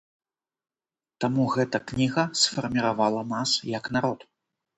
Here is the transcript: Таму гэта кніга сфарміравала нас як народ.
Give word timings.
Таму 1.25 1.45
гэта 1.55 1.81
кніга 1.91 2.23
сфарміравала 2.45 3.21
нас 3.37 3.55
як 3.77 3.93
народ. 3.99 4.19